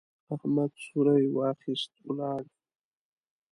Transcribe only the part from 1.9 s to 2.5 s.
ولاړ.